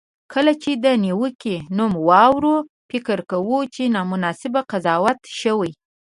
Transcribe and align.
کله 0.33 0.53
چې 0.63 0.71
د 0.85 0.87
نیوکې 1.03 1.55
نوم 1.77 1.93
واورو، 2.07 2.55
فکر 2.89 3.19
کوو 3.31 3.59
چې 3.73 3.83
نامناسبه 3.95 4.61
قضاوت 4.71 5.19
شوی. 5.39 5.71